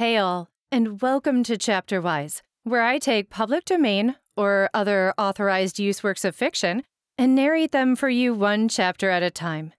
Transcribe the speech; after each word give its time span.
Hey 0.00 0.16
all, 0.16 0.48
and 0.72 1.02
welcome 1.02 1.42
to 1.42 1.58
Chapterwise, 1.58 2.40
where 2.64 2.80
I 2.80 2.96
take 2.96 3.28
public 3.28 3.66
domain 3.66 4.16
or 4.34 4.70
other 4.72 5.12
authorized 5.18 5.78
use 5.78 6.02
works 6.02 6.24
of 6.24 6.34
fiction 6.34 6.84
and 7.18 7.34
narrate 7.34 7.72
them 7.72 7.94
for 7.94 8.08
you 8.08 8.32
one 8.32 8.70
chapter 8.70 9.10
at 9.10 9.22
a 9.22 9.30
time. 9.30 9.74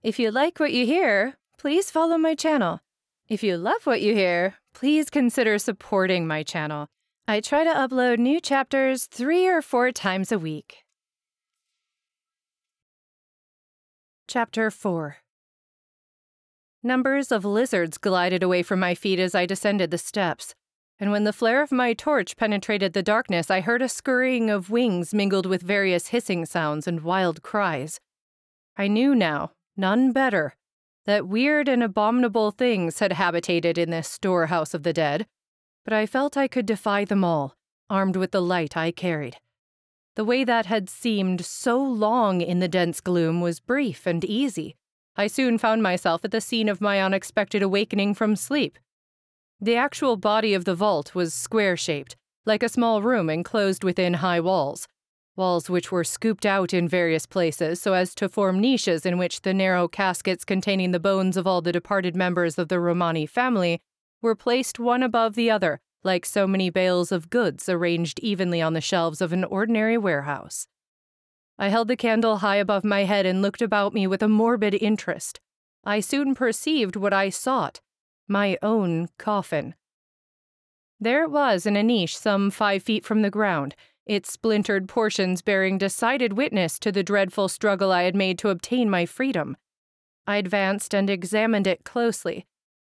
If 0.00 0.20
you 0.20 0.30
like 0.30 0.60
what 0.60 0.72
you 0.72 0.86
hear, 0.86 1.34
please 1.58 1.90
follow 1.90 2.16
my 2.16 2.36
channel. 2.36 2.82
If 3.28 3.42
you 3.42 3.56
love 3.56 3.84
what 3.84 4.00
you 4.00 4.14
hear, 4.14 4.54
please 4.74 5.10
consider 5.10 5.58
supporting 5.58 6.24
my 6.24 6.44
channel. 6.44 6.86
I 7.26 7.40
try 7.40 7.64
to 7.64 7.70
upload 7.70 8.18
new 8.18 8.40
chapters 8.40 9.06
three 9.06 9.48
or 9.48 9.60
four 9.60 9.90
times 9.90 10.30
a 10.30 10.38
week. 10.38 10.84
Chapter 14.28 14.70
4 14.70 15.16
Numbers 16.86 17.32
of 17.32 17.46
lizards 17.46 17.96
glided 17.96 18.42
away 18.42 18.62
from 18.62 18.78
my 18.78 18.94
feet 18.94 19.18
as 19.18 19.34
I 19.34 19.46
descended 19.46 19.90
the 19.90 19.96
steps, 19.96 20.54
and 21.00 21.10
when 21.10 21.24
the 21.24 21.32
flare 21.32 21.62
of 21.62 21.72
my 21.72 21.94
torch 21.94 22.36
penetrated 22.36 22.92
the 22.92 23.02
darkness, 23.02 23.50
I 23.50 23.62
heard 23.62 23.80
a 23.80 23.88
scurrying 23.88 24.50
of 24.50 24.68
wings 24.68 25.14
mingled 25.14 25.46
with 25.46 25.62
various 25.62 26.08
hissing 26.08 26.44
sounds 26.44 26.86
and 26.86 27.00
wild 27.00 27.42
cries. 27.42 28.00
I 28.76 28.88
knew 28.88 29.14
now, 29.14 29.52
none 29.78 30.12
better, 30.12 30.56
that 31.06 31.26
weird 31.26 31.70
and 31.70 31.82
abominable 31.82 32.50
things 32.50 32.98
had 32.98 33.14
habitated 33.14 33.78
in 33.78 33.88
this 33.88 34.06
storehouse 34.06 34.74
of 34.74 34.82
the 34.82 34.92
dead, 34.92 35.26
but 35.84 35.94
I 35.94 36.04
felt 36.04 36.36
I 36.36 36.48
could 36.48 36.66
defy 36.66 37.06
them 37.06 37.24
all, 37.24 37.56
armed 37.88 38.16
with 38.16 38.30
the 38.30 38.42
light 38.42 38.76
I 38.76 38.90
carried. 38.90 39.38
The 40.16 40.24
way 40.26 40.44
that 40.44 40.66
had 40.66 40.90
seemed 40.90 41.46
so 41.46 41.82
long 41.82 42.42
in 42.42 42.58
the 42.58 42.68
dense 42.68 43.00
gloom 43.00 43.40
was 43.40 43.58
brief 43.58 44.06
and 44.06 44.22
easy 44.22 44.76
I 45.16 45.28
soon 45.28 45.58
found 45.58 45.82
myself 45.82 46.24
at 46.24 46.32
the 46.32 46.40
scene 46.40 46.68
of 46.68 46.80
my 46.80 47.00
unexpected 47.00 47.62
awakening 47.62 48.14
from 48.14 48.34
sleep. 48.34 48.78
The 49.60 49.76
actual 49.76 50.16
body 50.16 50.54
of 50.54 50.64
the 50.64 50.74
vault 50.74 51.14
was 51.14 51.32
square 51.32 51.76
shaped, 51.76 52.16
like 52.44 52.62
a 52.62 52.68
small 52.68 53.00
room 53.00 53.30
enclosed 53.30 53.84
within 53.84 54.14
high 54.14 54.40
walls, 54.40 54.88
walls 55.36 55.70
which 55.70 55.92
were 55.92 56.04
scooped 56.04 56.44
out 56.44 56.74
in 56.74 56.88
various 56.88 57.26
places 57.26 57.80
so 57.80 57.92
as 57.94 58.14
to 58.16 58.28
form 58.28 58.60
niches 58.60 59.06
in 59.06 59.16
which 59.18 59.42
the 59.42 59.54
narrow 59.54 59.88
caskets 59.88 60.44
containing 60.44 60.90
the 60.90 61.00
bones 61.00 61.36
of 61.36 61.46
all 61.46 61.62
the 61.62 61.72
departed 61.72 62.16
members 62.16 62.58
of 62.58 62.68
the 62.68 62.80
Romani 62.80 63.26
family 63.26 63.80
were 64.20 64.34
placed 64.34 64.78
one 64.78 65.02
above 65.02 65.34
the 65.34 65.50
other, 65.50 65.80
like 66.02 66.26
so 66.26 66.46
many 66.46 66.70
bales 66.70 67.12
of 67.12 67.30
goods 67.30 67.68
arranged 67.68 68.18
evenly 68.20 68.60
on 68.60 68.74
the 68.74 68.80
shelves 68.80 69.20
of 69.20 69.32
an 69.32 69.44
ordinary 69.44 69.96
warehouse. 69.96 70.66
I 71.58 71.68
held 71.68 71.88
the 71.88 71.96
candle 71.96 72.38
high 72.38 72.56
above 72.56 72.84
my 72.84 73.04
head 73.04 73.26
and 73.26 73.40
looked 73.40 73.62
about 73.62 73.94
me 73.94 74.06
with 74.06 74.22
a 74.22 74.28
morbid 74.28 74.74
interest. 74.74 75.40
I 75.84 76.00
soon 76.00 76.34
perceived 76.34 76.96
what 76.96 77.12
I 77.12 77.28
sought 77.30 77.80
my 78.26 78.58
own 78.62 79.08
coffin. 79.18 79.74
There 80.98 81.24
it 81.24 81.30
was 81.30 81.66
in 81.66 81.76
a 81.76 81.82
niche 81.82 82.16
some 82.16 82.50
five 82.50 82.82
feet 82.82 83.04
from 83.04 83.22
the 83.22 83.30
ground, 83.30 83.74
its 84.06 84.32
splintered 84.32 84.88
portions 84.88 85.42
bearing 85.42 85.78
decided 85.78 86.34
witness 86.34 86.78
to 86.80 86.92
the 86.92 87.02
dreadful 87.02 87.48
struggle 87.48 87.92
I 87.92 88.04
had 88.04 88.14
made 88.14 88.38
to 88.38 88.48
obtain 88.48 88.88
my 88.88 89.06
freedom. 89.06 89.56
I 90.26 90.36
advanced 90.36 90.94
and 90.94 91.10
examined 91.10 91.66
it 91.66 91.84
closely. 91.84 92.46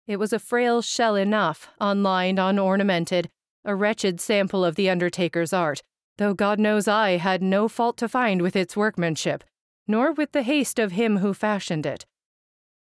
It 0.08 0.18
was 0.18 0.32
a 0.32 0.40
frail 0.40 0.82
shell 0.82 1.16
enough, 1.16 1.68
unlined, 1.80 2.40
unornamented, 2.40 3.30
a 3.66 3.76
wretched 3.76 4.22
sample 4.22 4.64
of 4.64 4.76
the 4.76 4.90
undertaker's 4.90 5.52
art, 5.52 5.82
though 6.18 6.34
God 6.34 6.60
knows 6.60 6.88
I 6.88 7.18
had 7.18 7.42
no 7.42 7.68
fault 7.68 7.98
to 7.98 8.10
find 8.10 8.42
with 8.42 8.56
its 8.56 8.78
workmanship, 8.78 9.44
nor 9.88 10.12
with 10.12 10.32
the 10.32 10.44
haste 10.44 10.80
of 10.80 10.94
him 10.94 11.18
who 11.18 11.34
fashioned 11.34 11.86
it. 11.86 12.06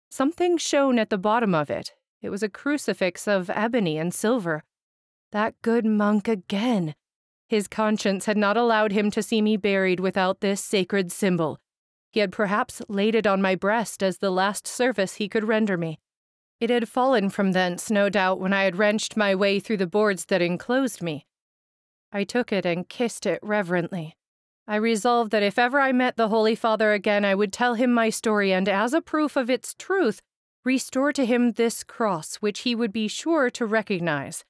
Something 0.09 0.57
shone 0.57 0.99
at 0.99 1.09
the 1.09 1.17
bottom 1.17 1.53
of 1.53 1.69
it. 1.69 1.93
It 2.21 2.29
was 2.29 2.43
a 2.43 2.49
crucifix 2.49 3.27
of 3.27 3.49
ebony 3.49 3.97
and 3.97 4.13
silver. 4.13 4.63
That 5.31 5.61
good 5.61 5.85
monk 5.85 6.27
again. 6.27 6.95
His 7.47 7.67
conscience 7.67 8.25
had 8.25 8.37
not 8.37 8.57
allowed 8.57 8.91
him 8.91 9.11
to 9.11 9.21
see 9.21 9.41
me 9.41 9.57
buried 9.57 9.99
without 9.99 10.41
this 10.41 10.61
sacred 10.61 11.11
symbol. 11.11 11.59
He 12.11 12.21
had 12.21 12.31
perhaps 12.31 12.81
laid 12.88 13.13
it 13.13 13.27
on 13.27 13.41
my 13.41 13.55
breast 13.55 14.01
as 14.01 14.19
the 14.19 14.31
last 14.31 14.66
service 14.66 15.16
he 15.16 15.27
could 15.27 15.44
render 15.44 15.77
me. 15.77 16.00
It 16.59 16.69
had 16.69 16.88
fallen 16.88 17.29
from 17.29 17.51
thence, 17.51 17.91
no 17.91 18.09
doubt, 18.09 18.39
when 18.39 18.53
I 18.53 18.63
had 18.63 18.77
wrenched 18.77 19.17
my 19.17 19.35
way 19.35 19.59
through 19.59 19.77
the 19.77 19.85
boards 19.85 20.25
that 20.25 20.41
enclosed 20.41 21.01
me. 21.01 21.25
I 22.15 22.23
took 22.23 22.53
it 22.53 22.65
and 22.65 22.87
kissed 22.87 23.25
it 23.25 23.39
reverently. 23.43 24.15
I 24.65 24.77
resolved 24.77 25.31
that 25.31 25.43
if 25.43 25.59
ever 25.59 25.81
I 25.81 25.91
met 25.91 26.15
the 26.15 26.29
Holy 26.29 26.55
Father 26.55 26.93
again, 26.93 27.25
I 27.25 27.35
would 27.35 27.51
tell 27.51 27.73
him 27.73 27.91
my 27.91 28.09
story 28.09 28.53
and, 28.53 28.69
as 28.69 28.93
a 28.93 29.01
proof 29.01 29.35
of 29.35 29.49
its 29.49 29.73
truth, 29.73 30.21
restore 30.63 31.11
to 31.11 31.25
him 31.25 31.51
this 31.51 31.83
cross, 31.83 32.37
which 32.37 32.59
he 32.59 32.73
would 32.73 32.93
be 32.93 33.09
sure 33.09 33.49
to 33.49 33.65
recognize. 33.65 34.45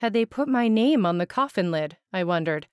Had 0.00 0.14
they 0.14 0.24
put 0.24 0.48
my 0.48 0.68
name 0.68 1.04
on 1.04 1.18
the 1.18 1.26
coffin 1.26 1.70
lid? 1.70 1.98
I 2.14 2.24
wondered. 2.24 2.66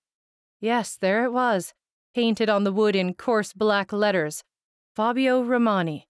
Yes, 0.62 0.96
there 0.96 1.26
it 1.26 1.34
was, 1.34 1.74
painted 2.16 2.48
on 2.48 2.64
the 2.64 2.72
wood 2.72 2.96
in 2.96 3.14
coarse 3.14 3.52
black 3.52 3.92
letters 3.92 4.42
Fabio 4.96 5.44
Romani. 5.44 6.08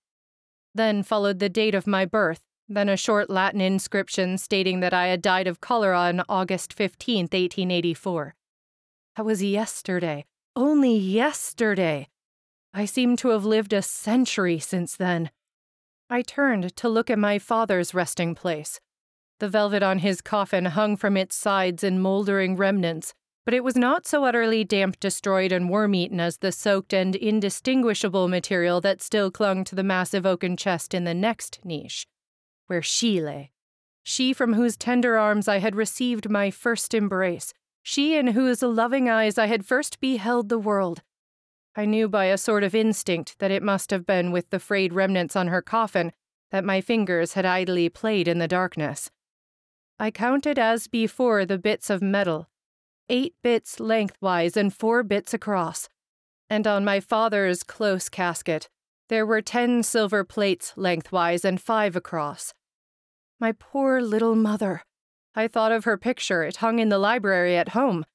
Then 0.75 1.01
followed 1.01 1.39
the 1.39 1.49
date 1.49 1.73
of 1.73 1.87
my 1.87 2.05
birth, 2.05 2.43
then 2.69 2.89
a 2.89 2.97
short 2.97 3.29
Latin 3.29 3.61
inscription 3.61 4.37
stating 4.37 4.81
that 4.81 4.93
I 4.93 5.07
had 5.07 5.21
died 5.21 5.47
of 5.47 5.61
cholera 5.61 5.97
on 5.97 6.23
August 6.27 6.73
15, 6.73 7.23
1884. 7.23 8.35
That 9.15 9.25
was 9.25 9.41
yesterday. 9.41 10.25
Only 10.55 10.95
yesterday. 10.95 12.09
I 12.73 12.85
seem 12.85 13.15
to 13.17 13.29
have 13.29 13.45
lived 13.45 13.73
a 13.73 13.81
century 13.81 14.59
since 14.59 14.95
then. 14.95 15.31
I 16.09 16.21
turned 16.21 16.75
to 16.75 16.89
look 16.89 17.09
at 17.09 17.19
my 17.19 17.39
father's 17.39 17.93
resting 17.93 18.35
place. 18.35 18.79
The 19.39 19.49
velvet 19.49 19.83
on 19.83 19.99
his 19.99 20.21
coffin 20.21 20.65
hung 20.65 20.97
from 20.97 21.15
its 21.15 21.35
sides 21.35 21.83
in 21.83 22.01
moldering 22.01 22.57
remnants, 22.57 23.13
but 23.45 23.53
it 23.53 23.63
was 23.63 23.75
not 23.75 24.05
so 24.05 24.25
utterly 24.25 24.63
damp 24.63 24.99
destroyed 24.99 25.51
and 25.51 25.69
worm 25.69 25.95
eaten 25.95 26.19
as 26.19 26.37
the 26.37 26.51
soaked 26.51 26.93
and 26.93 27.15
indistinguishable 27.15 28.27
material 28.27 28.81
that 28.81 29.01
still 29.01 29.31
clung 29.31 29.63
to 29.63 29.75
the 29.75 29.83
massive 29.83 30.25
oaken 30.25 30.57
chest 30.57 30.93
in 30.93 31.05
the 31.05 31.13
next 31.13 31.59
niche 31.63 32.07
where 32.67 32.81
she 32.81 33.19
lay. 33.21 33.51
She 34.03 34.31
from 34.31 34.53
whose 34.53 34.77
tender 34.77 35.17
arms 35.17 35.47
I 35.47 35.57
had 35.57 35.75
received 35.75 36.29
my 36.29 36.51
first 36.51 36.93
embrace, 36.93 37.53
she 37.83 38.15
in 38.15 38.27
whose 38.27 38.61
loving 38.61 39.09
eyes 39.09 39.37
I 39.37 39.47
had 39.47 39.65
first 39.65 39.99
beheld 39.99 40.49
the 40.49 40.59
world. 40.59 41.01
I 41.75 41.85
knew 41.85 42.07
by 42.07 42.25
a 42.25 42.37
sort 42.37 42.63
of 42.63 42.73
instinct 42.73 43.39
that 43.39 43.51
it 43.51 43.61
must 43.61 43.91
have 43.91 44.05
been 44.05 44.31
with 44.31 44.49
the 44.49 44.59
frayed 44.59 44.93
remnants 44.93 45.35
on 45.35 45.47
her 45.47 45.61
coffin 45.61 46.11
that 46.51 46.63
my 46.63 46.81
fingers 46.81 47.33
had 47.33 47.45
idly 47.45 47.89
played 47.89 48.27
in 48.27 48.39
the 48.39 48.47
darkness. 48.47 49.11
I 49.99 50.11
counted 50.11 50.57
as 50.57 50.87
before 50.87 51.45
the 51.45 51.57
bits 51.57 51.89
of 51.89 52.01
metal, 52.01 52.49
eight 53.09 53.35
bits 53.43 53.79
lengthwise 53.79 54.55
and 54.55 54.73
four 54.73 55.03
bits 55.03 55.33
across, 55.33 55.89
and 56.49 56.65
on 56.65 56.85
my 56.85 56.99
father's 56.99 57.63
close 57.63 58.09
casket 58.09 58.69
there 59.09 59.25
were 59.25 59.41
ten 59.41 59.83
silver 59.83 60.23
plates 60.23 60.73
lengthwise 60.75 61.45
and 61.45 61.61
five 61.61 61.95
across. 61.95 62.53
My 63.39 63.51
poor 63.51 64.01
little 64.01 64.35
mother. 64.35 64.83
I 65.35 65.47
thought 65.47 65.71
of 65.71 65.85
her 65.85 65.97
picture, 65.97 66.43
it 66.43 66.57
hung 66.57 66.79
in 66.79 66.89
the 66.89 66.97
library 66.97 67.55
at 67.55 67.69
home. 67.69 68.05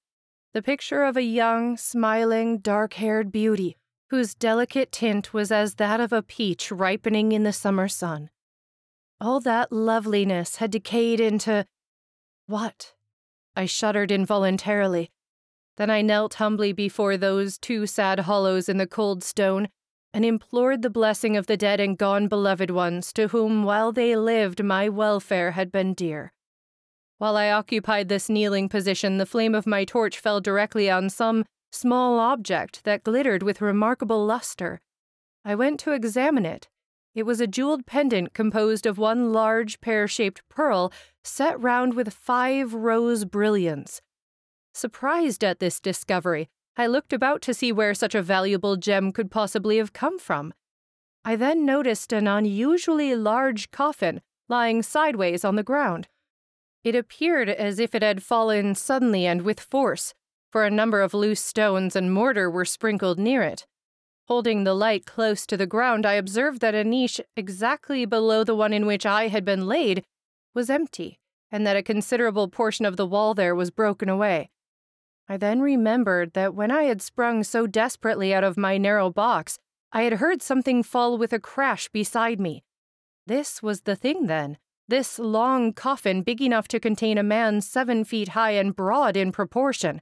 The 0.53 0.63
picture 0.63 1.05
of 1.05 1.17
a 1.17 1.23
young, 1.23 1.77
smiling, 1.77 2.59
dark 2.59 2.95
haired 2.95 3.33
beauty, 3.33 3.77
whose 4.11 4.35
delicate 4.35 4.93
tint 4.93 5.33
was 5.33 5.51
as 5.51 5.77
that 5.77 6.01
of 6.01 6.13
a 6.13 6.23
peach 6.23 6.71
ripening 6.71 7.33
in 7.33 7.45
the 7.45 7.53
summer 7.53 7.89
sun. 7.89 8.29
All 9.21 9.41
that 9.41 9.73
loveliness 9.73 10.57
had 10.57 10.71
decayed 10.71 11.21
into. 11.21 11.65
what? 12.47 12.93
I 13.55 13.67
shuddered 13.67 14.11
involuntarily. 14.11 15.11
Then 15.77 15.91
I 15.91 16.03
knelt 16.03 16.35
humbly 16.35 16.73
before 16.73 17.17
those 17.17 17.57
two 17.57 17.87
sad 17.87 18.21
hollows 18.21 18.69
in 18.69 18.79
the 18.79 18.87
cold 18.87 19.23
stone 19.23 19.69
and 20.15 20.25
implored 20.25 20.83
the 20.83 20.91
blessing 20.91 21.37
of 21.37 21.47
the 21.47 21.57
dead 21.57 21.81
and 21.81 21.99
gone 21.99 22.29
beloved 22.29 22.71
ones 22.71 23.13
to 23.13 23.29
whom 23.29 23.65
while 23.65 23.93
they 23.93 24.15
lived 24.17 24.63
my 24.63 24.89
welfare 24.89 25.53
had 25.53 25.73
been 25.73 25.95
dear. 25.95 26.33
While 27.19 27.37
I 27.37 27.51
occupied 27.51 28.09
this 28.09 28.29
kneeling 28.29 28.69
position, 28.69 29.19
the 29.19 29.27
flame 29.27 29.55
of 29.55 29.67
my 29.67 29.85
torch 29.85 30.19
fell 30.19 30.41
directly 30.41 30.91
on 30.91 31.09
some 31.09 31.45
small 31.71 32.19
object 32.19 32.85
that 32.85 33.05
glittered 33.05 33.43
with 33.43 33.61
remarkable 33.61 34.27
luster. 34.27 34.81
I 35.45 35.55
went 35.55 35.81
to 35.81 35.93
examine 35.93 36.45
it. 36.45 36.69
It 37.15 37.25
was 37.25 37.41
a 37.41 37.47
jeweled 37.47 37.87
pendant 37.87 38.33
composed 38.35 38.87
of 38.87 38.99
one 38.99 39.33
large 39.33 39.81
pear 39.81 40.09
shaped 40.09 40.43
pearl 40.49 40.93
set 41.25 41.61
round 41.61 41.95
with 41.95 42.13
five 42.13 42.75
rose 42.75 43.25
brilliants. 43.25 44.01
Surprised 44.75 45.45
at 45.45 45.61
this 45.61 45.79
discovery, 45.79 46.49
I 46.77 46.87
looked 46.87 47.13
about 47.13 47.43
to 47.43 47.55
see 47.55 47.71
where 47.71 47.95
such 47.95 48.15
a 48.15 48.23
valuable 48.23 48.77
gem 48.77 49.13
could 49.13 49.31
possibly 49.31 49.77
have 49.77 49.93
come 49.93 50.19
from. 50.19 50.55
I 51.25 51.37
then 51.37 51.67
noticed 51.67 52.13
an 52.13 52.27
unusually 52.27 53.15
large 53.15 53.71
coffin 53.71 54.23
lying 54.49 54.83
sideways 54.83 55.45
on 55.45 55.57
the 55.57 55.63
ground. 55.63 56.09
It 56.83 56.97
appeared 56.97 57.49
as 57.49 57.79
if 57.79 57.95
it 57.95 58.03
had 58.03 58.23
fallen 58.23 58.75
suddenly 58.75 59.27
and 59.27 59.43
with 59.43 59.61
force, 59.61 60.15
for 60.51 60.65
a 60.65 60.71
number 60.71 61.01
of 61.01 61.15
loose 61.15 61.41
stones 61.41 61.95
and 61.95 62.13
mortar 62.13 62.51
were 62.51 62.65
sprinkled 62.65 63.19
near 63.19 63.43
it. 63.43 63.67
Holding 64.27 64.65
the 64.65 64.75
light 64.75 65.05
close 65.05 65.47
to 65.47 65.57
the 65.57 65.67
ground, 65.67 66.07
I 66.07 66.15
observed 66.15 66.61
that 66.61 66.75
a 66.75 66.85
niche 66.85 67.21
exactly 67.37 68.05
below 68.05 68.45
the 68.45 68.55
one 68.55 68.73
in 68.73 68.87
which 68.87 69.07
I 69.07 69.29
had 69.29 69.45
been 69.45 69.67
laid 69.67 70.05
was 70.55 70.71
empty, 70.71 71.19
and 71.51 71.67
that 71.67 71.77
a 71.77 71.83
considerable 71.83 72.49
portion 72.49 72.85
of 72.85 72.97
the 72.97 73.07
wall 73.07 73.35
there 73.35 73.55
was 73.55 73.71
broken 73.71 74.09
away. 74.09 74.51
I 75.29 75.37
then 75.37 75.61
remembered 75.61 76.33
that 76.35 76.55
when 76.55 76.71
I 76.71 76.85
had 76.85 77.01
sprung 77.01 77.45
so 77.45 77.67
desperately 77.67 78.35
out 78.35 78.45
of 78.45 78.57
my 78.57 78.79
narrow 78.79 79.11
box, 79.11 79.59
I 79.93 80.03
had 80.03 80.15
heard 80.15 80.43
something 80.43 80.83
fall 80.83 81.19
with 81.19 81.33
a 81.33 81.39
crash 81.39 81.89
beside 81.89 82.41
me. 82.41 82.65
This 83.27 83.63
was 83.63 83.83
the 83.83 83.97
thing, 83.97 84.27
then. 84.27 84.59
This 84.89 85.19
long 85.19 85.73
coffin, 85.73 86.23
big 86.23 86.43
enough 86.43 86.67
to 86.69 86.81
contain 86.81 87.19
a 87.19 87.23
man 87.23 87.61
seven 87.61 88.05
feet 88.05 88.29
high 88.29 88.53
and 88.53 88.75
broad 88.75 89.17
in 89.17 89.33
proportion. 89.33 90.01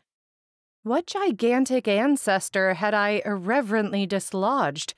What 0.83 1.07
gigantic 1.07 1.87
ancestor 1.87 2.75
had 2.75 2.95
I 2.95 3.23
irreverently 3.25 4.07
dislodged? 4.07 4.95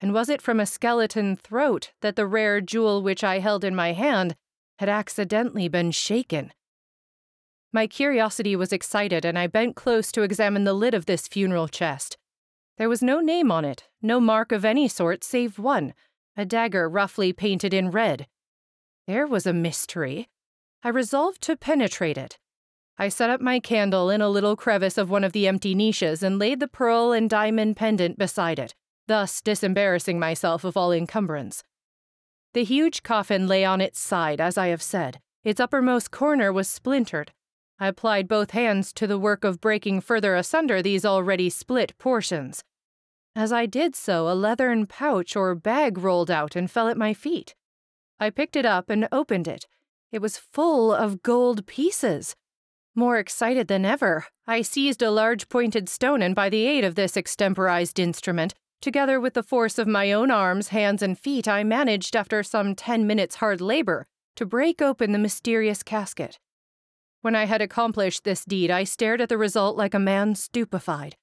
And 0.00 0.12
was 0.12 0.28
it 0.28 0.42
from 0.42 0.58
a 0.58 0.66
skeleton 0.66 1.36
throat 1.36 1.92
that 2.00 2.16
the 2.16 2.26
rare 2.26 2.60
jewel 2.60 3.02
which 3.02 3.22
I 3.22 3.38
held 3.38 3.62
in 3.62 3.74
my 3.74 3.92
hand 3.92 4.34
had 4.78 4.88
accidentally 4.88 5.68
been 5.68 5.92
shaken? 5.92 6.52
My 7.72 7.86
curiosity 7.86 8.56
was 8.56 8.72
excited, 8.72 9.24
and 9.24 9.38
I 9.38 9.46
bent 9.46 9.76
close 9.76 10.10
to 10.12 10.22
examine 10.22 10.64
the 10.64 10.74
lid 10.74 10.94
of 10.94 11.06
this 11.06 11.28
funeral 11.28 11.68
chest. 11.68 12.16
There 12.78 12.88
was 12.88 13.02
no 13.02 13.20
name 13.20 13.52
on 13.52 13.64
it, 13.64 13.84
no 14.02 14.18
mark 14.20 14.52
of 14.52 14.64
any 14.64 14.88
sort 14.88 15.22
save 15.22 15.58
one 15.58 15.94
a 16.36 16.44
dagger 16.44 16.88
roughly 16.88 17.32
painted 17.32 17.74
in 17.74 17.90
red. 17.90 18.26
There 19.06 19.26
was 19.26 19.46
a 19.46 19.52
mystery. 19.52 20.28
I 20.82 20.88
resolved 20.88 21.42
to 21.42 21.56
penetrate 21.56 22.16
it. 22.16 22.38
I 22.96 23.08
set 23.08 23.30
up 23.30 23.40
my 23.40 23.60
candle 23.60 24.08
in 24.08 24.20
a 24.20 24.28
little 24.28 24.56
crevice 24.56 24.96
of 24.96 25.10
one 25.10 25.24
of 25.24 25.32
the 25.32 25.46
empty 25.46 25.74
niches 25.74 26.22
and 26.22 26.38
laid 26.38 26.60
the 26.60 26.68
pearl 26.68 27.12
and 27.12 27.28
diamond 27.28 27.76
pendant 27.76 28.16
beside 28.16 28.58
it, 28.58 28.74
thus 29.06 29.42
disembarrassing 29.42 30.18
myself 30.18 30.64
of 30.64 30.76
all 30.76 30.92
encumbrance. 30.92 31.62
The 32.54 32.64
huge 32.64 33.02
coffin 33.02 33.46
lay 33.46 33.64
on 33.64 33.80
its 33.80 33.98
side, 33.98 34.40
as 34.40 34.56
I 34.56 34.68
have 34.68 34.82
said. 34.82 35.20
Its 35.44 35.60
uppermost 35.60 36.10
corner 36.10 36.52
was 36.52 36.68
splintered. 36.68 37.32
I 37.80 37.88
applied 37.88 38.28
both 38.28 38.50
hands 38.50 38.92
to 38.92 39.06
the 39.06 39.18
work 39.18 39.42
of 39.42 39.60
breaking 39.60 40.02
further 40.02 40.36
asunder 40.36 40.82
these 40.82 41.06
already 41.06 41.48
split 41.48 41.96
portions. 41.96 42.62
As 43.34 43.52
I 43.52 43.64
did 43.64 43.96
so, 43.96 44.28
a 44.28 44.34
leathern 44.34 44.86
pouch 44.86 45.34
or 45.34 45.54
bag 45.54 45.96
rolled 45.96 46.30
out 46.30 46.54
and 46.54 46.70
fell 46.70 46.88
at 46.88 46.98
my 46.98 47.14
feet. 47.14 47.54
I 48.18 48.28
picked 48.28 48.54
it 48.54 48.66
up 48.66 48.90
and 48.90 49.08
opened 49.10 49.48
it. 49.48 49.66
It 50.12 50.20
was 50.20 50.36
full 50.36 50.92
of 50.92 51.22
gold 51.22 51.66
pieces. 51.66 52.36
More 52.94 53.16
excited 53.16 53.68
than 53.68 53.86
ever, 53.86 54.26
I 54.46 54.60
seized 54.60 55.00
a 55.00 55.10
large 55.10 55.48
pointed 55.48 55.88
stone 55.88 56.20
and, 56.20 56.34
by 56.34 56.50
the 56.50 56.66
aid 56.66 56.84
of 56.84 56.96
this 56.96 57.16
extemporized 57.16 57.98
instrument, 57.98 58.52
together 58.82 59.18
with 59.18 59.32
the 59.32 59.42
force 59.42 59.78
of 59.78 59.86
my 59.86 60.12
own 60.12 60.30
arms, 60.30 60.68
hands, 60.68 61.00
and 61.00 61.18
feet, 61.18 61.48
I 61.48 61.64
managed, 61.64 62.14
after 62.14 62.42
some 62.42 62.74
ten 62.74 63.06
minutes' 63.06 63.36
hard 63.36 63.62
labor, 63.62 64.06
to 64.36 64.44
break 64.44 64.82
open 64.82 65.12
the 65.12 65.18
mysterious 65.18 65.82
casket. 65.82 66.38
When 67.22 67.36
I 67.36 67.44
had 67.44 67.60
accomplished 67.60 68.24
this 68.24 68.46
deed, 68.46 68.70
I 68.70 68.84
stared 68.84 69.20
at 69.20 69.28
the 69.28 69.36
result 69.36 69.76
like 69.76 69.92
a 69.92 69.98
man 69.98 70.34
stupefied. 70.34 71.16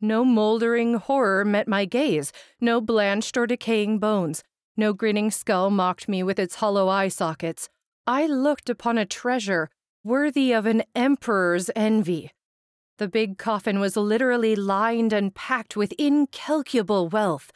No 0.00 0.24
moldering 0.24 0.94
horror 0.94 1.44
met 1.44 1.68
my 1.68 1.84
gaze, 1.84 2.32
no 2.60 2.80
blanched 2.80 3.36
or 3.36 3.46
decaying 3.46 4.00
bones, 4.00 4.42
no 4.76 4.92
grinning 4.92 5.30
skull 5.30 5.70
mocked 5.70 6.08
me 6.08 6.24
with 6.24 6.38
its 6.40 6.56
hollow 6.56 6.88
eye 6.88 7.08
sockets. 7.08 7.68
I 8.06 8.26
looked 8.26 8.68
upon 8.68 8.98
a 8.98 9.06
treasure 9.06 9.70
worthy 10.02 10.52
of 10.52 10.66
an 10.66 10.82
emperor's 10.96 11.70
envy. 11.76 12.30
The 12.98 13.08
big 13.08 13.38
coffin 13.38 13.78
was 13.78 13.96
literally 13.96 14.56
lined 14.56 15.12
and 15.12 15.34
packed 15.34 15.76
with 15.76 15.92
incalculable 15.98 17.08
wealth. 17.08 17.52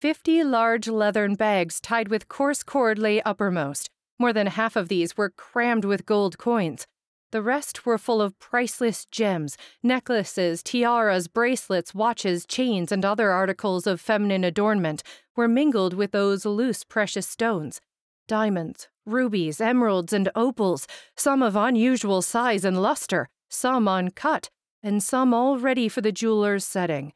Fifty 0.00 0.42
large 0.42 0.88
leathern 0.88 1.36
bags 1.36 1.80
tied 1.80 2.08
with 2.08 2.28
coarse 2.28 2.64
cord 2.64 2.98
lay 2.98 3.22
uppermost. 3.22 3.88
More 4.18 4.32
than 4.32 4.48
half 4.48 4.74
of 4.74 4.88
these 4.88 5.16
were 5.16 5.30
crammed 5.30 5.84
with 5.84 6.06
gold 6.06 6.38
coins. 6.38 6.86
The 7.34 7.42
rest 7.42 7.84
were 7.84 7.98
full 7.98 8.22
of 8.22 8.38
priceless 8.38 9.06
gems, 9.06 9.56
necklaces, 9.82 10.62
tiaras, 10.62 11.26
bracelets, 11.26 11.92
watches, 11.92 12.46
chains, 12.46 12.92
and 12.92 13.04
other 13.04 13.32
articles 13.32 13.88
of 13.88 14.00
feminine 14.00 14.44
adornment 14.44 15.02
were 15.34 15.48
mingled 15.48 15.94
with 15.94 16.12
those 16.12 16.46
loose 16.46 16.84
precious 16.84 17.26
stones 17.26 17.80
diamonds, 18.28 18.86
rubies, 19.04 19.60
emeralds, 19.60 20.12
and 20.12 20.30
opals, 20.36 20.86
some 21.16 21.42
of 21.42 21.56
unusual 21.56 22.22
size 22.22 22.64
and 22.64 22.80
luster, 22.80 23.28
some 23.48 23.88
uncut, 23.88 24.48
and 24.80 25.02
some 25.02 25.34
all 25.34 25.58
ready 25.58 25.88
for 25.88 26.02
the 26.02 26.12
jeweler's 26.12 26.64
setting. 26.64 27.12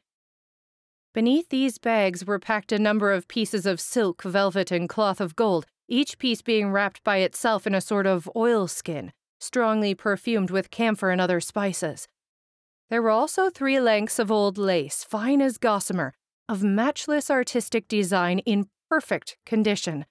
Beneath 1.13 1.47
these 1.47 1.77
bags 1.77 2.25
were 2.25 2.39
packed 2.39 2.73
a 2.73 2.77
number 2.77 3.13
of 3.13 3.29
pieces 3.29 3.65
of 3.65 3.79
silk, 3.79 4.23
velvet, 4.23 4.69
and 4.69 4.89
cloth 4.89 5.21
of 5.21 5.37
gold, 5.37 5.65
each 5.87 6.17
piece 6.17 6.41
being 6.41 6.71
wrapped 6.71 7.05
by 7.05 7.19
itself 7.19 7.65
in 7.65 7.73
a 7.73 7.79
sort 7.79 8.05
of 8.05 8.29
oilskin, 8.35 9.13
strongly 9.39 9.95
perfumed 9.95 10.51
with 10.51 10.69
camphor 10.69 11.09
and 11.09 11.19
other 11.19 11.39
spices. 11.39 12.07
There 12.89 13.01
were 13.01 13.09
also 13.09 13.49
three 13.49 13.79
lengths 13.79 14.19
of 14.19 14.31
old 14.31 14.57
lace, 14.57 15.03
fine 15.03 15.41
as 15.41 15.57
gossamer, 15.57 16.13
of 16.47 16.63
matchless 16.63 17.31
artistic 17.31 17.87
design 17.87 18.39
in 18.39 18.67
perfect 18.89 19.37
condition, 19.45 20.05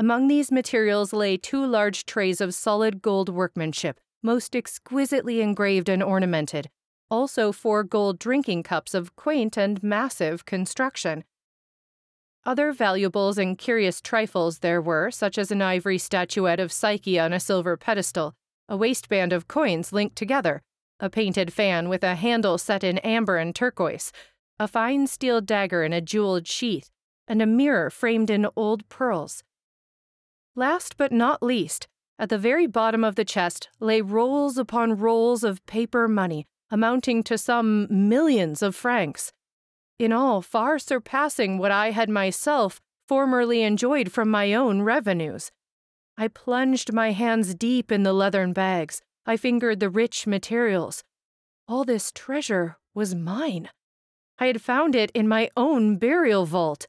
among 0.00 0.28
these 0.28 0.50
materials 0.50 1.12
lay 1.12 1.36
two 1.36 1.62
large 1.62 2.06
trays 2.06 2.40
of 2.40 2.54
solid 2.54 3.02
gold 3.02 3.28
workmanship, 3.28 4.00
most 4.22 4.56
exquisitely 4.56 5.42
engraved 5.42 5.90
and 5.90 6.02
ornamented, 6.02 6.70
also 7.10 7.52
four 7.52 7.84
gold 7.84 8.18
drinking 8.18 8.62
cups 8.62 8.94
of 8.94 9.14
quaint 9.14 9.58
and 9.58 9.82
massive 9.82 10.46
construction. 10.46 11.22
Other 12.46 12.72
valuables 12.72 13.36
and 13.36 13.58
curious 13.58 14.00
trifles 14.00 14.60
there 14.60 14.80
were, 14.80 15.10
such 15.10 15.36
as 15.36 15.50
an 15.50 15.60
ivory 15.60 15.98
statuette 15.98 16.60
of 16.60 16.72
Psyche 16.72 17.18
on 17.18 17.34
a 17.34 17.38
silver 17.38 17.76
pedestal, 17.76 18.34
a 18.70 18.76
waistband 18.76 19.32
of 19.32 19.48
coins 19.48 19.92
linked 19.92 20.16
together, 20.16 20.62
a 21.00 21.10
painted 21.10 21.52
fan 21.52 21.88
with 21.88 22.04
a 22.04 22.14
handle 22.14 22.56
set 22.56 22.84
in 22.84 22.98
amber 22.98 23.36
and 23.36 23.54
turquoise, 23.54 24.12
a 24.60 24.68
fine 24.68 25.08
steel 25.08 25.40
dagger 25.40 25.82
in 25.82 25.92
a 25.92 26.00
jeweled 26.00 26.46
sheath, 26.46 26.88
and 27.26 27.42
a 27.42 27.46
mirror 27.46 27.90
framed 27.90 28.30
in 28.30 28.46
old 28.54 28.88
pearls. 28.88 29.42
Last 30.54 30.96
but 30.96 31.10
not 31.10 31.42
least, 31.42 31.88
at 32.18 32.28
the 32.28 32.38
very 32.38 32.66
bottom 32.66 33.02
of 33.02 33.16
the 33.16 33.24
chest 33.24 33.68
lay 33.80 34.00
rolls 34.00 34.56
upon 34.56 34.98
rolls 34.98 35.42
of 35.42 35.64
paper 35.66 36.06
money, 36.06 36.46
amounting 36.70 37.22
to 37.24 37.36
some 37.36 37.88
millions 37.90 38.62
of 38.62 38.76
francs. 38.76 39.32
In 39.98 40.12
all, 40.12 40.42
far 40.42 40.78
surpassing 40.78 41.58
what 41.58 41.72
I 41.72 41.90
had 41.90 42.08
myself 42.08 42.80
formerly 43.08 43.62
enjoyed 43.62 44.12
from 44.12 44.30
my 44.30 44.54
own 44.54 44.82
revenues. 44.82 45.50
I 46.20 46.28
plunged 46.28 46.92
my 46.92 47.12
hands 47.12 47.54
deep 47.54 47.90
in 47.90 48.02
the 48.02 48.12
leathern 48.12 48.52
bags. 48.52 49.00
I 49.24 49.38
fingered 49.38 49.80
the 49.80 49.88
rich 49.88 50.26
materials. 50.26 51.02
All 51.66 51.82
this 51.82 52.12
treasure 52.14 52.76
was 52.92 53.14
mine. 53.14 53.70
I 54.38 54.46
had 54.46 54.60
found 54.60 54.94
it 54.94 55.10
in 55.12 55.26
my 55.26 55.48
own 55.56 55.96
burial 55.96 56.44
vault, 56.44 56.86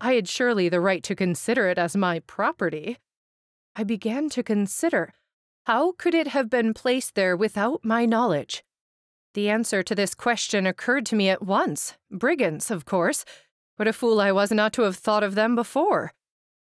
I 0.00 0.14
had 0.14 0.28
surely 0.28 0.68
the 0.68 0.80
right 0.80 1.00
to 1.04 1.14
consider 1.14 1.68
it 1.68 1.78
as 1.78 1.96
my 1.96 2.18
property. 2.26 2.98
I 3.76 3.84
began 3.84 4.28
to 4.30 4.42
consider 4.42 5.14
how 5.66 5.92
could 5.92 6.12
it 6.12 6.26
have 6.26 6.50
been 6.50 6.74
placed 6.74 7.14
there 7.14 7.36
without 7.36 7.84
my 7.84 8.04
knowledge? 8.04 8.64
The 9.34 9.48
answer 9.48 9.84
to 9.84 9.94
this 9.94 10.12
question 10.16 10.66
occurred 10.66 11.06
to 11.06 11.14
me 11.14 11.28
at 11.28 11.40
once 11.40 11.94
brigands, 12.10 12.68
of 12.68 12.84
course. 12.84 13.24
What 13.76 13.86
a 13.86 13.92
fool 13.92 14.20
I 14.20 14.32
was 14.32 14.50
not 14.50 14.72
to 14.72 14.82
have 14.82 14.96
thought 14.96 15.22
of 15.22 15.36
them 15.36 15.54
before. 15.54 16.14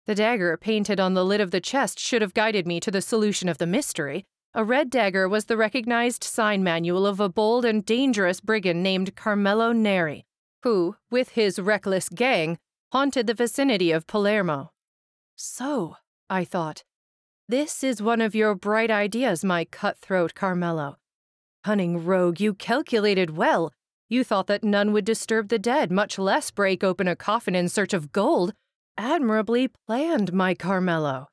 The 0.07 0.15
dagger 0.15 0.55
painted 0.55 1.01
on 1.01 1.13
the 1.13 1.25
lid 1.25 1.41
of 1.41 1.51
the 1.51 1.59
chest 1.59 1.99
should 1.99 2.21
have 2.21 2.33
guided 2.33 2.65
me 2.65 2.79
to 2.79 2.89
the 2.89 3.01
solution 3.01 3.49
of 3.49 3.57
the 3.57 3.67
mystery. 3.67 4.25
A 4.53 4.63
red 4.63 4.89
dagger 4.89 5.27
was 5.27 5.45
the 5.45 5.57
recognized 5.57 6.23
sign 6.23 6.63
manual 6.63 7.05
of 7.05 7.19
a 7.19 7.27
bold 7.27 7.65
and 7.65 7.85
dangerous 7.85 8.39
brigand 8.39 8.81
named 8.81 9.17
Carmelo 9.17 9.73
Neri, 9.73 10.25
who, 10.63 10.95
with 11.11 11.29
his 11.31 11.59
reckless 11.59 12.07
gang, 12.07 12.57
haunted 12.93 13.27
the 13.27 13.33
vicinity 13.33 13.91
of 13.91 14.07
Palermo. 14.07 14.71
So, 15.35 15.97
I 16.29 16.45
thought, 16.45 16.85
this 17.49 17.83
is 17.83 18.01
one 18.01 18.21
of 18.21 18.33
your 18.33 18.55
bright 18.55 18.89
ideas, 18.89 19.43
my 19.43 19.65
cutthroat 19.65 20.33
Carmelo. 20.33 20.97
Cunning 21.65 22.05
rogue, 22.05 22.39
you 22.39 22.53
calculated 22.53 23.35
well. 23.35 23.73
You 24.07 24.23
thought 24.23 24.47
that 24.47 24.63
none 24.63 24.93
would 24.93 25.03
disturb 25.03 25.49
the 25.49 25.59
dead, 25.59 25.91
much 25.91 26.17
less 26.17 26.49
break 26.49 26.81
open 26.81 27.09
a 27.09 27.15
coffin 27.15 27.55
in 27.55 27.67
search 27.67 27.93
of 27.93 28.13
gold. 28.13 28.53
Admirably 28.97 29.67
planned, 29.67 30.33
my 30.33 30.55
Carmelo. 30.55 31.27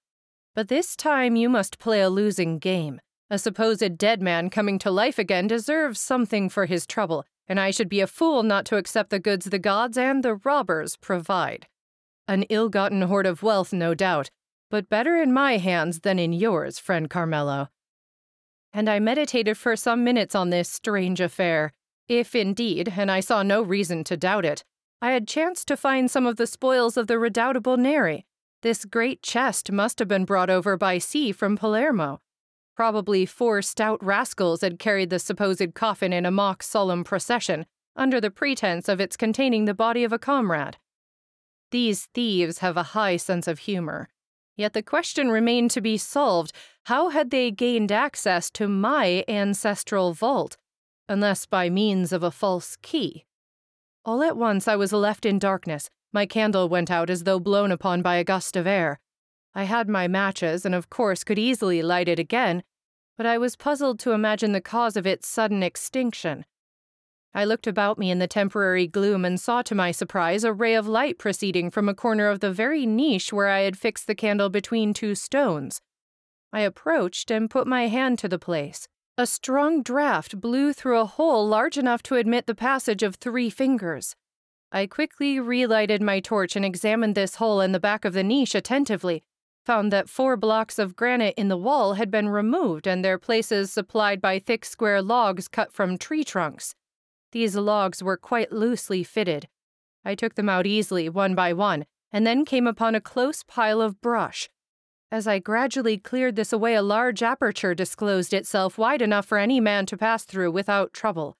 But 0.55 0.69
this 0.69 0.95
time 0.95 1.35
you 1.35 1.49
must 1.49 1.79
play 1.79 2.01
a 2.01 2.11
losing 2.11 2.59
game. 2.59 3.01
A 3.31 3.39
supposed 3.39 3.97
dead 3.97 4.21
man 4.21 4.51
coming 4.51 4.79
to 4.81 4.91
life 4.91 5.19
again 5.19 5.47
deserves 5.47 5.99
something 5.99 6.51
for 6.51 6.67
his 6.67 6.87
trouble, 6.87 7.25
and 7.49 7.59
I 7.59 7.71
should 7.71 7.89
be 7.89 8.01
a 8.01 8.07
fool 8.07 8.43
not 8.43 8.67
to 8.67 8.77
accept 8.77 9.11
the 9.11 9.19
goods 9.19 9.47
the 9.47 9.59
gods 9.59 9.97
and 9.97 10.23
the 10.23 10.35
robbers 10.35 10.97
provide. 10.97 11.67
An 12.29 12.43
ill 12.45 12.69
gotten 12.69 13.03
hoard 13.03 13.27
of 13.27 13.43
wealth, 13.43 13.73
no 13.73 13.95
doubt, 13.95 14.31
but 14.71 14.91
better 14.91 15.17
in 15.17 15.33
my 15.33 15.57
hands 15.57 16.01
than 16.01 16.19
in 16.19 16.33
yours, 16.33 16.79
friend 16.79 17.09
Carmelo. 17.09 17.71
And 18.73 18.89
I 18.89 18.99
meditated 18.99 19.57
for 19.57 19.75
some 19.75 20.05
minutes 20.05 20.35
on 20.35 20.51
this 20.51 20.69
strange 20.69 21.21
affair. 21.21 21.73
If 22.09 22.35
indeed, 22.35 22.93
and 22.97 23.11
I 23.11 23.21
saw 23.21 23.43
no 23.43 23.63
reason 23.63 24.05
to 24.05 24.17
doubt 24.17 24.45
it, 24.45 24.65
I 25.03 25.13
had 25.13 25.29
chanced 25.29 25.69
to 25.69 25.77
find 25.77 26.11
some 26.11 26.27
of 26.27 26.37
the 26.37 26.47
spoils 26.47 26.97
of 26.97 27.07
the 27.07 27.19
redoubtable 27.19 27.77
Neri, 27.77 28.27
this 28.63 28.85
great 28.85 29.23
chest 29.23 29.71
must 29.71 29.99
have 29.99 30.09
been 30.09 30.25
brought 30.25 30.51
over 30.51 30.77
by 30.77 30.99
sea 30.99 31.33
from 31.33 31.57
Palermo, 31.57 32.21
Probably 32.75 33.25
four 33.25 33.63
stout 33.63 34.03
rascals 34.03 34.63
had 34.63 34.81
carried 34.81 35.11
the 35.11 35.21
supposed 35.21 35.75
coffin 35.75 36.13
in 36.13 36.27
a 36.27 36.31
mock 36.31 36.63
solemn 36.63 37.05
procession, 37.05 37.67
under 37.95 38.21
the 38.21 38.31
pretense 38.31 38.89
of 38.89 39.01
its 39.01 39.17
containing 39.17 39.65
the 39.65 39.75
body 39.75 40.03
of 40.03 40.13
a 40.13 40.19
comrade. 40.19 40.77
These 41.71 42.07
thieves 42.07 42.59
have 42.59 42.77
a 42.77 42.95
high 42.95 43.17
sense 43.17 43.47
of 43.47 43.61
humor. 43.61 44.09
Yet 44.57 44.73
the 44.73 44.83
question 44.83 45.31
remained 45.31 45.71
to 45.73 45.81
be 45.81 45.97
solved 45.97 46.53
how 46.85 47.11
had 47.11 47.31
they 47.31 47.51
gained 47.51 47.93
access 47.93 48.51
to 48.53 48.69
my 48.69 49.25
ancestral 49.29 50.13
vault, 50.13 50.57
unless 51.09 51.47
by 51.47 51.71
means 51.71 52.13
of 52.13 52.23
a 52.23 52.31
false 52.31 52.77
key? 52.83 53.25
All 54.07 54.23
at 54.23 54.37
once 54.37 54.69
I 54.69 54.77
was 54.77 54.93
left 54.93 55.25
in 55.25 55.39
darkness. 55.39 55.89
My 56.13 56.27
candle 56.27 56.69
went 56.69 56.91
out 56.91 57.09
as 57.09 57.25
though 57.25 57.41
blown 57.41 57.73
upon 57.73 58.03
by 58.03 58.17
a 58.17 58.25
gust 58.25 58.55
of 58.55 58.67
air. 58.67 59.01
I 59.55 59.65
had 59.65 59.89
my 59.89 60.09
matches, 60.09 60.67
and 60.67 60.75
of 60.75 60.91
course 60.91 61.25
could 61.25 61.39
easily 61.39 61.81
light 61.81 62.09
it 62.09 62.19
again, 62.19 62.63
but 63.17 63.25
I 63.25 63.39
was 63.39 63.57
puzzled 63.57 63.99
to 64.01 64.13
imagine 64.13 64.53
the 64.53 64.61
cause 64.61 64.97
of 64.97 65.07
its 65.07 65.27
sudden 65.27 65.63
extinction. 65.63 66.45
I 67.33 67.45
looked 67.45 67.67
about 67.67 67.99
me 67.99 68.11
in 68.11 68.19
the 68.19 68.29
temporary 68.29 68.87
gloom 68.87 69.25
and 69.25 69.41
saw 69.41 69.63
to 69.63 69.75
my 69.75 69.91
surprise 69.91 70.45
a 70.45 70.53
ray 70.53 70.75
of 70.75 70.87
light 70.87 71.19
proceeding 71.19 71.71
from 71.71 71.89
a 71.89 71.95
corner 71.95 72.29
of 72.29 72.41
the 72.41 72.53
very 72.53 72.87
niche 72.87 73.33
where 73.33 73.49
I 73.49 73.61
had 73.61 73.79
fixed 73.79 74.07
the 74.07 74.15
candle 74.15 74.51
between 74.51 74.93
two 74.95 75.15
stones. 75.15 75.81
I 76.53 76.61
approached 76.61 77.31
and 77.31 77.51
put 77.51 77.67
my 77.67 77.89
hand 77.89 78.19
to 78.21 78.29
the 78.29 78.39
place. 78.39 78.87
A 79.17 79.27
strong 79.27 79.85
draught 79.85 80.41
blew 80.41 80.73
through 80.73 80.99
a 80.99 81.07
hole 81.07 81.47
large 81.47 81.79
enough 81.79 82.03
to 82.05 82.17
admit 82.17 82.47
the 82.47 82.55
passage 82.55 83.05
of 83.05 83.15
three 83.15 83.49
fingers. 83.49 84.17
I 84.73 84.89
quickly 84.89 85.39
relighted 85.39 86.03
my 86.03 86.19
torch 86.19 86.57
and 86.57 86.65
examined 86.65 87.15
this 87.15 87.37
hole 87.37 87.61
in 87.61 87.71
the 87.71 87.79
back 87.79 88.05
of 88.05 88.13
the 88.13 88.25
niche 88.25 88.57
attentively, 88.57 89.23
found 89.65 89.93
that 89.93 90.09
four 90.09 90.37
blocks 90.37 90.81
of 90.81 90.97
granite 90.97 91.35
in 91.37 91.47
the 91.47 91.57
wall 91.57 91.95
had 91.95 92.11
been 92.11 92.29
removed 92.29 92.89
and 92.89 93.05
their 93.05 93.17
places 93.17 93.71
supplied 93.73 94.21
by 94.21 94.41
thick 94.41 94.65
square 94.65 95.01
logs 95.01 95.47
cut 95.47 95.73
from 95.73 95.97
tree 95.97 96.25
trunks. 96.25 96.75
These 97.31 97.55
logs 97.55 98.03
were 98.03 98.17
quite 98.17 98.51
loosely 98.51 99.05
fitted. 99.05 99.47
I 100.05 100.17
took 100.17 100.35
them 100.35 100.49
out 100.49 100.67
easily, 100.67 101.09
one 101.09 101.37
by 101.37 101.53
one, 101.53 101.87
and 102.11 102.27
then 102.27 102.45
came 102.45 102.67
upon 102.67 102.97
a 102.97 103.01
close 103.01 103.45
pile 103.45 103.81
of 103.81 104.01
brush. 104.01 104.51
As 105.15 105.29
I 105.29 105.39
gradually 105.39 105.97
cleared 105.97 106.35
this 106.35 106.53
away, 106.53 106.75
a 106.75 106.83
large 106.83 107.23
aperture 107.23 107.73
disclosed 107.73 108.35
itself 108.35 108.77
wide 108.77 109.01
enough 109.01 109.27
for 109.27 109.39
any 109.39 109.61
man 109.61 109.87
to 109.87 109.97
pass 109.97 110.25
through 110.25 110.51
without 110.51 110.93
trouble. 110.93 111.37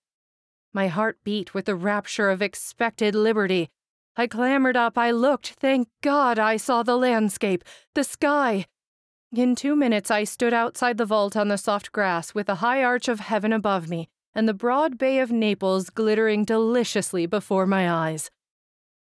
My 0.73 0.87
heart 0.87 1.19
beat 1.25 1.55
with 1.55 1.65
the 1.65 1.75
rapture 1.75 2.31
of 2.31 2.41
expected 2.41 3.17
liberty. 3.17 3.71
I 4.17 4.29
clambered 4.29 4.77
up, 4.77 4.97
I 4.97 5.11
looked, 5.11 5.55
thank 5.59 5.89
God 6.03 6.39
I 6.39 6.57
saw 6.57 6.85
the 6.85 6.97
landscape, 6.97 7.65
the 7.97 8.05
sky. 8.05 8.67
In 9.35 9.57
two 9.57 9.75
minutes 9.75 10.09
I 10.09 10.23
stood 10.23 10.55
outside 10.55 10.97
the 10.97 11.05
vault 11.05 11.37
on 11.37 11.49
the 11.49 11.59
soft 11.59 11.91
grass 11.91 12.33
with 12.33 12.47
the 12.47 12.63
high 12.67 12.85
arch 12.85 13.09
of 13.09 13.19
heaven 13.19 13.53
above 13.53 13.89
me, 13.89 14.09
and 14.37 14.47
the 14.47 14.55
broad 14.55 14.99
bay 14.99 15.19
of 15.19 15.33
Naples 15.33 15.91
glittering 15.91 16.45
deliciously 16.45 17.27
before 17.27 17.67
my 17.67 17.91
eyes. 17.91 18.31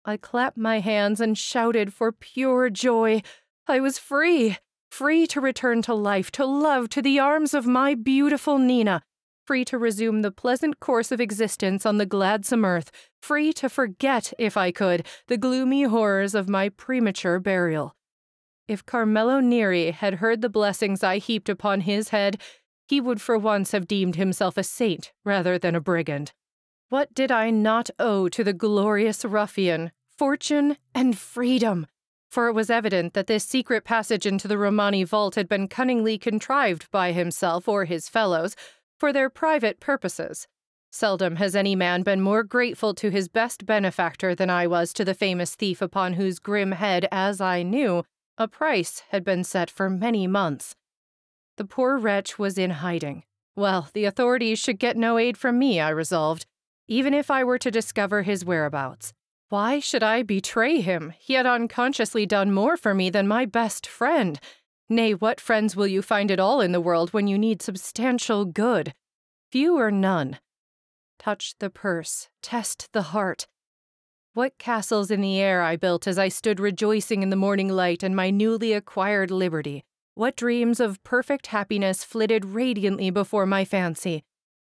I 0.05 0.19
clapped 0.19 0.59
my 0.59 0.81
hands 0.81 1.23
and 1.23 1.39
shouted 1.39 1.95
for 1.95 2.13
pure 2.13 2.69
joy. 2.69 3.23
I 3.71 3.81
was 3.81 3.99
free, 3.99 4.57
free 4.91 5.27
to 5.27 5.43
return 5.43 5.83
to 5.83 5.93
life, 5.93 6.31
to 6.33 6.47
love, 6.47 6.89
to 6.89 7.03
the 7.03 7.19
arms 7.19 7.53
of 7.53 7.67
my 7.67 7.95
beautiful 7.95 8.57
Nina, 8.57 9.03
free 9.47 9.63
to 9.67 9.77
resume 9.77 10.23
the 10.23 10.31
pleasant 10.31 10.81
course 10.81 11.13
of 11.13 11.21
existence 11.21 11.85
on 11.85 11.99
the 11.99 12.07
gladsome 12.07 12.65
earth, 12.65 12.91
free 13.21 13.53
to 13.53 13.69
forget, 13.69 14.33
if 14.39 14.57
I 14.57 14.71
could, 14.71 15.07
the 15.27 15.37
gloomy 15.37 15.83
horrors 15.83 16.35
of 16.35 16.49
my 16.49 16.71
premature 16.71 17.39
burial. 17.39 17.95
If 18.69 18.87
Carmelo 18.87 19.41
Neri 19.41 19.91
had 19.91 20.15
heard 20.15 20.41
the 20.41 20.49
blessings 20.49 21.05
I 21.05 21.19
heaped 21.19 21.51
upon 21.51 21.83
his 21.83 22.09
head, 22.09 22.41
he 22.87 23.03
would 23.03 23.21
for 23.21 23.37
once 23.37 23.73
have 23.73 23.87
deemed 23.87 24.17
himself 24.17 24.57
a 24.57 24.63
saint 24.63 25.13
rather 25.27 25.59
than 25.59 25.75
a 25.75 25.81
brigand. 25.81 26.33
What 26.89 27.13
did 27.13 27.31
I 27.31 27.51
not 27.51 27.91
owe 27.99 28.31
to 28.31 28.43
the 28.43 28.55
glorious 28.55 29.27
ruffian? 29.27 29.93
Fortune 30.17 30.79
and 30.95 31.19
freedom. 31.19 31.87
For 32.29 32.49
it 32.49 32.53
was 32.53 32.71
evident 32.71 33.15
that 33.15 33.27
this 33.27 33.45
secret 33.45 33.85
passage 33.85 34.27
into 34.27 34.49
the 34.49 34.59
Romani 34.59 35.05
vault 35.05 35.35
had 35.35 35.49
been 35.49 35.67
cunningly 35.67 36.19
contrived 36.19 36.91
by 36.91 37.13
himself 37.13 37.67
or 37.69 37.85
his 37.85 38.09
fellows 38.09 38.55
for 38.99 39.13
their 39.13 39.31
private 39.31 39.81
purposes. 39.81 40.47
Seldom 40.91 41.37
has 41.37 41.55
any 41.55 41.75
man 41.77 42.03
been 42.03 42.21
more 42.21 42.43
grateful 42.43 42.95
to 42.95 43.11
his 43.11 43.29
best 43.29 43.67
benefactor 43.67 44.35
than 44.35 44.51
I 44.51 44.67
was 44.67 44.93
to 44.95 45.05
the 45.05 45.15
famous 45.15 45.55
thief 45.55 45.83
upon 45.83 46.15
whose 46.15 46.39
grim 46.39 46.73
head, 46.73 47.07
as 47.13 47.41
I 47.41 47.63
knew, 47.63 48.05
a 48.39 48.49
price 48.49 49.03
had 49.11 49.25
been 49.25 49.45
set 49.45 49.71
for 49.71 49.91
many 49.91 50.27
months. 50.27 50.75
The 51.57 51.65
poor 51.65 51.99
wretch 51.99 52.39
was 52.39 52.57
in 52.57 52.71
hiding. 52.71 53.25
Well, 53.57 53.89
the 53.93 54.05
authorities 54.05 54.59
should 54.59 54.79
get 54.79 54.97
no 54.97 55.19
aid 55.19 55.37
from 55.37 55.59
me, 55.59 55.81
I 55.81 55.91
resolved, 55.91 56.47
even 56.87 57.13
if 57.13 57.31
I 57.31 57.43
were 57.43 57.59
to 57.59 57.71
discover 57.71 58.23
his 58.23 58.45
whereabouts. 58.45 59.13
Why 59.50 59.81
should 59.81 60.02
I 60.02 60.23
betray 60.23 60.83
him? 60.83 61.14
He 61.19 61.33
had 61.33 61.47
unconsciously 61.47 62.26
done 62.26 62.52
more 62.52 62.76
for 62.76 62.95
me 62.95 63.09
than 63.09 63.26
my 63.26 63.47
best 63.47 63.87
friend. 63.87 64.38
Nay, 64.90 65.14
what 65.14 65.40
friends 65.40 65.75
will 65.75 65.87
you 65.87 66.02
find 66.02 66.31
at 66.31 66.40
all 66.40 66.61
in 66.61 66.73
the 66.73 66.81
world 66.81 67.14
when 67.14 67.26
you 67.26 67.38
need 67.38 67.62
substantial 67.62 68.45
good? 68.45 68.93
Few 69.50 69.78
or 69.78 69.90
none. 69.90 70.38
Touch 71.19 71.55
the 71.61 71.71
purse, 71.71 72.28
test 72.43 72.93
the 72.93 73.02
heart. 73.02 73.47
What 74.35 74.59
castles 74.59 75.11
in 75.11 75.23
the 75.23 75.40
air 75.40 75.62
I 75.62 75.76
built 75.76 76.07
as 76.07 76.19
I 76.19 76.28
stood 76.28 76.61
rejoicing 76.61 77.23
in 77.23 77.31
the 77.31 77.37
morning 77.37 77.69
light 77.71 78.02
and 78.02 78.14
my 78.14 78.31
newly 78.31 78.75
acquired 78.75 79.31
liberty. 79.31 79.83
What 80.14 80.37
dreams 80.37 80.78
of 80.78 81.02
perfect 81.05 81.49
happiness 81.49 82.05
flitted 82.05 82.45
radiantly 82.45 83.09
before 83.11 83.47
my 83.47 83.64
fancy. 83.64 84.25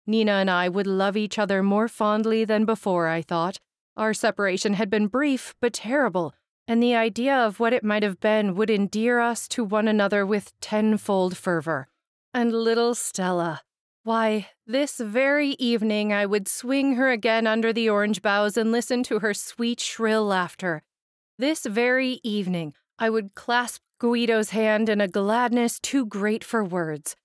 Nina 0.07 0.31
and 0.31 0.49
I 0.49 0.69
would 0.69 0.87
love 0.87 1.17
each 1.17 1.37
other 1.37 1.61
more 1.61 1.89
fondly 1.89 2.45
than 2.45 2.63
before, 2.63 3.07
I 3.07 3.21
thought. 3.21 3.59
Our 3.99 4.13
separation 4.13 4.75
had 4.75 4.89
been 4.89 5.07
brief 5.07 5.55
but 5.59 5.73
terrible, 5.73 6.33
and 6.65 6.81
the 6.81 6.95
idea 6.95 7.35
of 7.35 7.59
what 7.59 7.73
it 7.73 7.83
might 7.83 8.01
have 8.01 8.21
been 8.21 8.55
would 8.55 8.69
endear 8.69 9.19
us 9.19 9.45
to 9.49 9.61
one 9.65 9.89
another 9.89 10.25
with 10.25 10.57
tenfold 10.61 11.35
fervor. 11.35 11.89
And 12.33 12.53
little 12.53 12.95
Stella. 12.95 13.59
Why, 14.03 14.47
this 14.65 15.01
very 15.01 15.49
evening 15.59 16.13
I 16.13 16.25
would 16.25 16.47
swing 16.47 16.95
her 16.95 17.11
again 17.11 17.45
under 17.45 17.73
the 17.73 17.89
orange 17.89 18.21
boughs 18.21 18.55
and 18.55 18.71
listen 18.71 19.03
to 19.03 19.19
her 19.19 19.33
sweet, 19.33 19.81
shrill 19.81 20.23
laughter. 20.23 20.81
This 21.37 21.65
very 21.65 22.21
evening 22.23 22.75
I 22.97 23.09
would 23.09 23.35
clasp 23.35 23.81
Guido's 23.99 24.51
hand 24.51 24.87
in 24.87 25.01
a 25.01 25.09
gladness 25.09 25.77
too 25.77 26.05
great 26.05 26.45
for 26.45 26.63
words. 26.63 27.17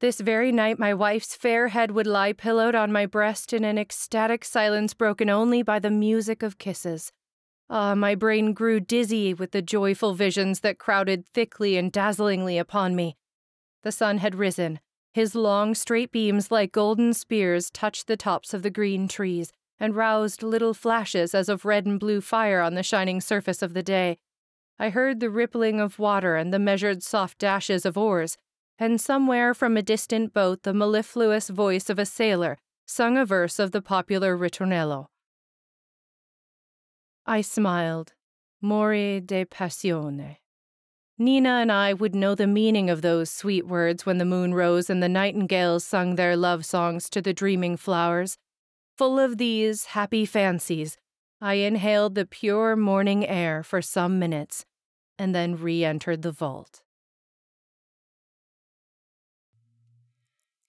This 0.00 0.20
very 0.20 0.52
night, 0.52 0.78
my 0.78 0.92
wife's 0.92 1.34
fair 1.34 1.68
head 1.68 1.90
would 1.92 2.06
lie 2.06 2.34
pillowed 2.34 2.74
on 2.74 2.92
my 2.92 3.06
breast 3.06 3.54
in 3.54 3.64
an 3.64 3.78
ecstatic 3.78 4.44
silence 4.44 4.92
broken 4.92 5.30
only 5.30 5.62
by 5.62 5.78
the 5.78 5.90
music 5.90 6.42
of 6.42 6.58
kisses. 6.58 7.12
Ah, 7.70 7.94
my 7.94 8.14
brain 8.14 8.52
grew 8.52 8.78
dizzy 8.78 9.32
with 9.32 9.52
the 9.52 9.62
joyful 9.62 10.12
visions 10.12 10.60
that 10.60 10.78
crowded 10.78 11.26
thickly 11.26 11.78
and 11.78 11.90
dazzlingly 11.90 12.58
upon 12.58 12.94
me. 12.94 13.16
The 13.84 13.92
sun 13.92 14.18
had 14.18 14.34
risen. 14.34 14.80
His 15.14 15.34
long, 15.34 15.74
straight 15.74 16.12
beams, 16.12 16.50
like 16.50 16.72
golden 16.72 17.14
spears, 17.14 17.70
touched 17.70 18.06
the 18.06 18.18
tops 18.18 18.52
of 18.52 18.62
the 18.62 18.70
green 18.70 19.08
trees 19.08 19.50
and 19.80 19.96
roused 19.96 20.42
little 20.42 20.74
flashes 20.74 21.34
as 21.34 21.48
of 21.48 21.64
red 21.64 21.86
and 21.86 21.98
blue 21.98 22.20
fire 22.20 22.60
on 22.60 22.74
the 22.74 22.82
shining 22.82 23.22
surface 23.22 23.62
of 23.62 23.72
the 23.72 23.82
day. 23.82 24.18
I 24.78 24.90
heard 24.90 25.20
the 25.20 25.30
rippling 25.30 25.80
of 25.80 25.98
water 25.98 26.36
and 26.36 26.52
the 26.52 26.58
measured 26.58 27.02
soft 27.02 27.38
dashes 27.38 27.86
of 27.86 27.96
oars, 27.96 28.36
and 28.78 29.00
somewhere 29.00 29.54
from 29.54 29.76
a 29.76 29.82
distant 29.82 30.32
boat 30.32 30.62
the 30.62 30.74
mellifluous 30.74 31.48
voice 31.48 31.88
of 31.88 31.98
a 31.98 32.06
sailor 32.06 32.58
sung 32.86 33.16
a 33.16 33.24
verse 33.24 33.58
of 33.58 33.72
the 33.72 33.82
popular 33.82 34.36
ritornello. 34.36 35.06
I 37.26 37.40
smiled. 37.40 38.12
Mori 38.62 39.20
de 39.20 39.44
passione. 39.44 40.36
Nina 41.18 41.48
and 41.60 41.72
I 41.72 41.92
would 41.92 42.14
know 42.14 42.34
the 42.34 42.46
meaning 42.46 42.90
of 42.90 43.02
those 43.02 43.30
sweet 43.30 43.66
words 43.66 44.04
when 44.04 44.18
the 44.18 44.24
moon 44.24 44.54
rose 44.54 44.90
and 44.90 45.02
the 45.02 45.08
nightingales 45.08 45.84
sung 45.84 46.14
their 46.14 46.36
love 46.36 46.64
songs 46.64 47.08
to 47.10 47.22
the 47.22 47.32
dreaming 47.32 47.76
flowers. 47.76 48.38
Full 48.96 49.18
of 49.18 49.38
these 49.38 49.86
happy 49.86 50.24
fancies, 50.24 50.96
I 51.40 51.54
inhaled 51.54 52.14
the 52.14 52.26
pure 52.26 52.76
morning 52.76 53.26
air 53.26 53.62
for 53.62 53.82
some 53.82 54.18
minutes 54.18 54.64
and 55.18 55.34
then 55.34 55.56
re 55.56 55.84
entered 55.84 56.22
the 56.22 56.32
vault. 56.32 56.82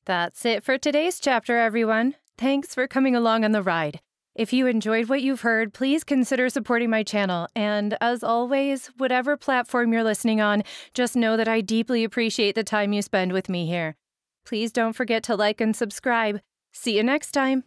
That's 0.07 0.45
it 0.45 0.63
for 0.63 0.77
today's 0.77 1.19
chapter, 1.19 1.57
everyone. 1.57 2.15
Thanks 2.37 2.73
for 2.73 2.87
coming 2.87 3.13
along 3.13 3.43
on 3.43 3.51
the 3.51 3.61
ride. 3.61 3.99
If 4.35 4.53
you 4.53 4.65
enjoyed 4.65 5.09
what 5.09 5.21
you've 5.21 5.41
heard, 5.41 5.73
please 5.73 6.05
consider 6.05 6.47
supporting 6.47 6.89
my 6.89 7.03
channel. 7.03 7.49
And 7.57 7.97
as 7.99 8.23
always, 8.23 8.87
whatever 8.95 9.35
platform 9.35 9.91
you're 9.91 10.05
listening 10.05 10.39
on, 10.39 10.63
just 10.93 11.17
know 11.17 11.35
that 11.35 11.49
I 11.49 11.59
deeply 11.59 12.05
appreciate 12.05 12.55
the 12.55 12.63
time 12.63 12.93
you 12.93 13.01
spend 13.01 13.33
with 13.33 13.49
me 13.49 13.67
here. 13.67 13.97
Please 14.45 14.71
don't 14.71 14.93
forget 14.93 15.23
to 15.23 15.35
like 15.35 15.59
and 15.59 15.75
subscribe. 15.75 16.39
See 16.71 16.95
you 16.95 17.03
next 17.03 17.31
time. 17.31 17.65